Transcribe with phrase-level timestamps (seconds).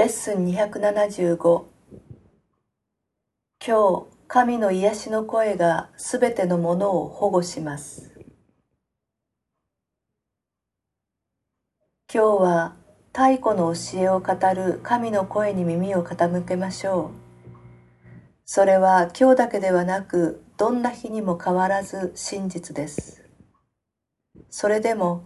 [0.00, 1.64] レッスン275
[3.62, 8.10] 今日、神の癒しの声がすべてのものを保護します。
[12.10, 12.76] 今日は
[13.12, 17.60] 太古の教えを語る神の声に耳を傾けましょう。
[18.46, 23.28] それは今日だけではなく、どんな日にも変わらず真実です。
[24.48, 25.24] それでも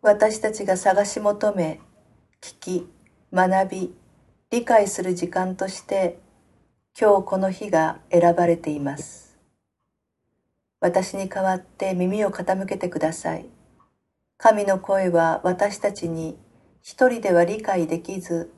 [0.00, 1.78] 私たちが探し求め、
[2.40, 2.88] 聞き、
[3.30, 4.03] 学び、
[4.50, 6.18] 理解する時間として
[6.98, 9.36] 今日この日が選ばれています。
[10.80, 13.46] 私に代わって耳を傾けてください。
[14.36, 16.38] 神の声は私たちに
[16.82, 18.52] 一人では理解できず、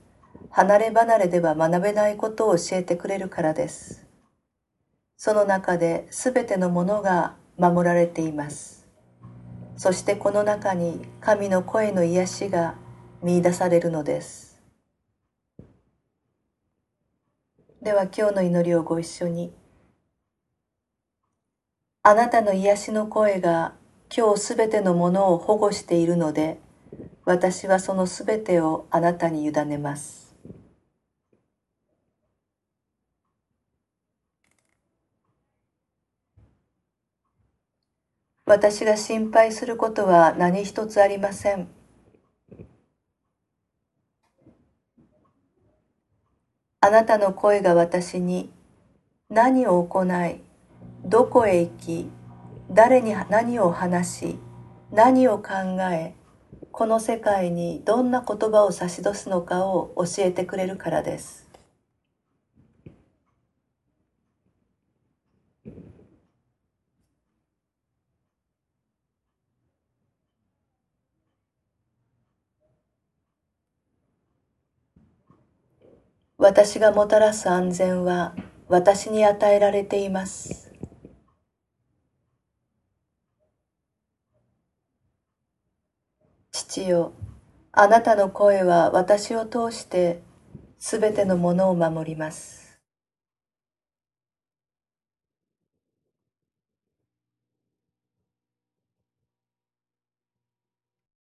[0.50, 4.06] 離れ離れでは学べないことを教えてくれるからです。
[5.16, 8.86] その中で全てのものが守られています。
[9.76, 12.74] そしてこの中に神の声の癒しが
[13.22, 14.55] 見出されるのです。
[17.82, 19.52] では今日の祈りをご一緒に。
[22.02, 23.74] あなたの癒しの声が
[24.16, 26.58] 今日すべてのものを保護しているので、
[27.24, 30.34] 私はそのすべてをあなたに委ねます。
[38.46, 41.75] 私が心配することは何一つありません。
[46.80, 48.52] あなたの声が私に
[49.30, 50.40] 何を行い、
[51.04, 52.10] どこへ行き、
[52.70, 54.38] 誰に何を話し、
[54.92, 55.52] 何を考
[55.92, 56.14] え、
[56.70, 61.45] この世界にどんな言葉を差し出すのかを教えてくれるからです。
[76.46, 78.32] 私がもたらす安全は
[78.68, 80.72] 私に与えられています。
[86.52, 87.14] 父よ、
[87.72, 90.22] あなたの声は私を通して
[90.78, 92.65] すべてのものを守ります。